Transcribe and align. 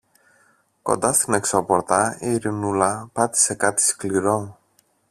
Κοντά 0.81 1.13
στην 1.13 1.33
εξώπορτα 1.33 2.17
η 2.21 2.31
Ειρηνούλα 2.31 3.09
πάτησε 3.13 3.55
κάτι 3.55 3.81
σκληρό. 3.81 4.57